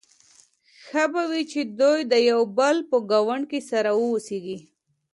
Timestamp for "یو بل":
2.29-2.75